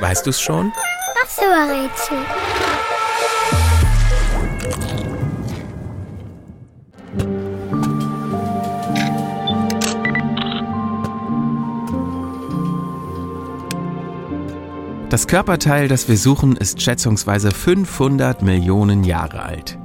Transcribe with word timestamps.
Weißt 0.00 0.26
du's 0.26 0.40
schon? 0.40 0.72
Was 1.20 1.34
für 1.34 1.52
ein 1.52 1.70
Rätsel? 1.70 2.18
Das 15.10 15.28
Körperteil, 15.28 15.86
das 15.86 16.08
wir 16.08 16.16
suchen, 16.16 16.56
ist 16.56 16.82
schätzungsweise 16.82 17.52
500 17.52 18.42
Millionen 18.42 19.04
Jahre 19.04 19.42
alt. 19.42 19.78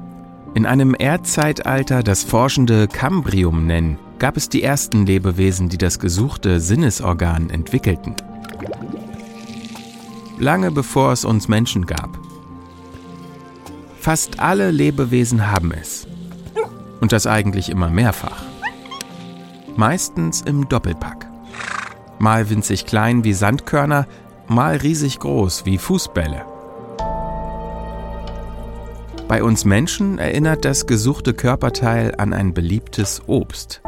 In 0.55 0.65
einem 0.65 0.95
Erdzeitalter, 0.97 2.01
das 2.01 2.23
Forschende 2.23 2.87
Kambrium 2.87 3.67
nennen, 3.67 3.99
gab 4.17 4.37
es 4.37 4.49
die 4.49 4.63
ersten 4.63 5.05
Lebewesen, 5.05 5.69
die 5.69 5.77
das 5.77 5.99
gesuchte 5.99 6.59
Sinnesorgan 6.59 7.51
entwickelten. 7.51 8.15
Lange 10.39 10.71
bevor 10.71 11.11
es 11.11 11.25
uns 11.25 11.49
Menschen 11.49 11.85
gab. 11.85 12.17
Fast 13.99 14.39
alle 14.39 14.71
Lebewesen 14.71 15.51
haben 15.51 15.73
es. 15.73 16.07
Und 17.01 17.11
das 17.11 17.27
eigentlich 17.27 17.69
immer 17.69 17.89
mehrfach. 17.89 18.41
Meistens 19.75 20.41
im 20.41 20.69
Doppelpack. 20.69 21.27
Mal 22.19 22.49
winzig 22.49 22.85
klein 22.85 23.25
wie 23.25 23.33
Sandkörner, 23.33 24.07
mal 24.47 24.77
riesig 24.77 25.19
groß 25.19 25.65
wie 25.65 25.77
Fußbälle. 25.77 26.45
Bei 29.27 29.43
uns 29.43 29.65
Menschen 29.65 30.17
erinnert 30.19 30.63
das 30.63 30.87
gesuchte 30.87 31.33
Körperteil 31.33 32.15
an 32.17 32.33
ein 32.33 32.53
beliebtes 32.53 33.21
Obst. 33.27 33.81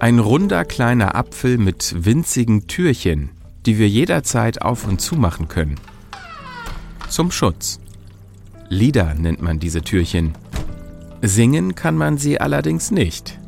Ein 0.00 0.18
runder 0.18 0.64
kleiner 0.64 1.14
Apfel 1.14 1.58
mit 1.58 2.04
winzigen 2.04 2.66
Türchen, 2.66 3.30
die 3.66 3.78
wir 3.78 3.88
jederzeit 3.88 4.62
auf 4.62 4.86
und 4.86 5.00
zu 5.00 5.16
machen 5.16 5.48
können. 5.48 5.76
Zum 7.08 7.30
Schutz. 7.30 7.78
Lieder 8.68 9.14
nennt 9.14 9.42
man 9.42 9.58
diese 9.58 9.82
Türchen. 9.82 10.32
Singen 11.20 11.74
kann 11.74 11.96
man 11.96 12.16
sie 12.18 12.40
allerdings 12.40 12.90
nicht. 12.90 13.38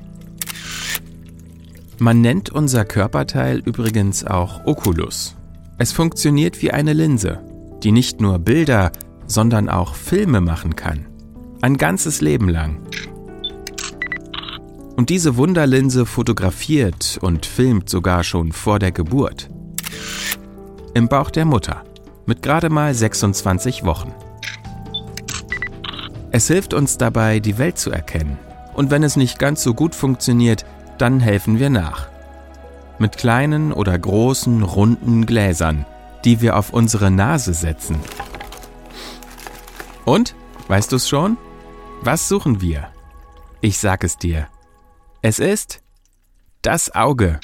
Man 1.99 2.21
nennt 2.21 2.51
unser 2.51 2.85
Körperteil 2.85 3.63
übrigens 3.65 4.25
auch 4.25 4.65
Oculus. 4.67 5.37
Es 5.79 5.93
funktioniert 5.93 6.61
wie 6.63 6.71
eine 6.71 6.93
Linse, 6.93 7.41
die 7.83 7.93
nicht 7.93 8.21
nur 8.21 8.39
Bilder, 8.39 8.93
sondern 9.27 9.69
auch 9.69 9.95
Filme 9.95 10.41
machen 10.41 10.77
kann. 10.77 11.07
Ein 11.63 11.77
ganzes 11.77 12.21
Leben 12.21 12.49
lang. 12.49 12.81
Und 14.97 15.11
diese 15.11 15.37
Wunderlinse 15.37 16.07
fotografiert 16.07 17.19
und 17.21 17.47
filmt 17.47 17.89
sogar 17.89 18.23
schon 18.23 18.53
vor 18.53 18.79
der 18.79 18.93
Geburt. 18.93 19.49
Im 20.95 21.09
Bauch 21.09 21.31
der 21.31 21.45
Mutter, 21.45 21.83
mit 22.25 22.41
gerade 22.41 22.71
mal 22.71 22.95
26 22.95 23.85
Wochen. 23.85 24.15
Es 26.31 26.47
hilft 26.47 26.73
uns 26.73 26.99
dabei, 26.99 27.41
die 27.41 27.59
Welt 27.59 27.79
zu 27.79 27.91
erkennen. 27.91 28.39
Und 28.75 28.93
wenn 28.93 29.03
es 29.03 29.17
nicht 29.17 29.41
ganz 29.41 29.65
so 29.65 29.75
gut 29.75 29.97
funktioniert, 29.97 30.65
dann 30.99 31.19
helfen 31.19 31.59
wir 31.59 31.69
nach. 31.69 32.09
Mit 33.01 33.17
kleinen 33.17 33.73
oder 33.73 33.99
großen, 33.99 34.63
runden 34.63 35.27
Gläsern, 35.27 35.85
die 36.25 36.41
wir 36.41 36.57
auf 36.57 36.73
unsere 36.73 37.11
Nase 37.11 37.55
setzen. 37.55 37.99
Und? 40.05 40.37
Weißt 40.69 40.93
du's 40.93 41.09
schon? 41.09 41.37
Was 42.03 42.29
suchen 42.29 42.61
wir? 42.61 42.87
Ich 43.61 43.79
sag 43.79 44.05
es 44.05 44.17
dir. 44.17 44.47
Es 45.23 45.41
ist 45.41 45.81
das 46.63 46.95
Auge. 46.95 47.41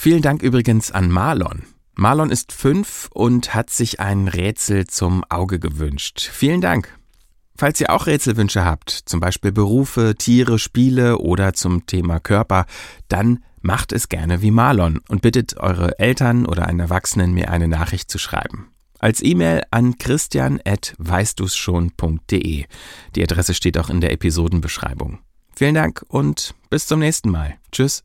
Vielen 0.00 0.22
Dank 0.22 0.42
übrigens 0.42 0.92
an 0.92 1.10
Marlon. 1.10 1.64
Marlon 1.96 2.30
ist 2.30 2.52
fünf 2.52 3.08
und 3.12 3.56
hat 3.56 3.68
sich 3.68 3.98
ein 3.98 4.28
Rätsel 4.28 4.86
zum 4.86 5.24
Auge 5.28 5.58
gewünscht. 5.58 6.20
Vielen 6.20 6.60
Dank. 6.60 6.96
Falls 7.56 7.80
ihr 7.80 7.90
auch 7.90 8.06
Rätselwünsche 8.06 8.64
habt, 8.64 8.90
zum 8.90 9.18
Beispiel 9.18 9.50
Berufe, 9.50 10.14
Tiere, 10.16 10.60
Spiele 10.60 11.18
oder 11.18 11.52
zum 11.52 11.84
Thema 11.86 12.20
Körper, 12.20 12.66
dann 13.08 13.42
macht 13.60 13.92
es 13.92 14.08
gerne 14.08 14.40
wie 14.40 14.52
Marlon 14.52 15.00
und 15.08 15.20
bittet 15.20 15.56
eure 15.56 15.98
Eltern 15.98 16.46
oder 16.46 16.68
einen 16.68 16.78
Erwachsenen, 16.78 17.34
mir 17.34 17.50
eine 17.50 17.66
Nachricht 17.66 18.08
zu 18.08 18.18
schreiben. 18.18 18.68
Als 19.00 19.20
E-Mail 19.20 19.62
an 19.72 19.98
christian.weißdusschon.de. 19.98 22.66
Die 23.16 23.22
Adresse 23.24 23.52
steht 23.52 23.76
auch 23.76 23.90
in 23.90 24.00
der 24.00 24.12
Episodenbeschreibung. 24.12 25.18
Vielen 25.56 25.74
Dank 25.74 26.04
und 26.06 26.54
bis 26.70 26.86
zum 26.86 27.00
nächsten 27.00 27.32
Mal. 27.32 27.56
Tschüss. 27.72 28.04